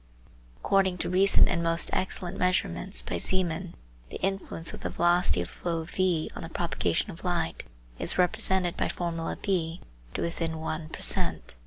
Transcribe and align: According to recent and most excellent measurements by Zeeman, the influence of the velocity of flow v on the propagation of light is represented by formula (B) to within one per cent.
According 0.57 0.97
to 0.97 1.11
recent 1.11 1.47
and 1.47 1.61
most 1.61 1.91
excellent 1.93 2.35
measurements 2.35 3.03
by 3.03 3.17
Zeeman, 3.17 3.75
the 4.09 4.19
influence 4.21 4.73
of 4.73 4.79
the 4.79 4.89
velocity 4.89 5.41
of 5.41 5.47
flow 5.47 5.83
v 5.83 6.31
on 6.35 6.41
the 6.41 6.49
propagation 6.49 7.11
of 7.11 7.23
light 7.23 7.65
is 7.99 8.17
represented 8.17 8.75
by 8.75 8.89
formula 8.89 9.37
(B) 9.39 9.79
to 10.15 10.23
within 10.23 10.57
one 10.57 10.89
per 10.89 11.01
cent. 11.01 11.53